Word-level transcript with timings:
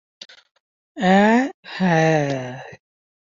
অ্যাঁ, 0.97 1.41
হ্যাঁ। 1.67 2.61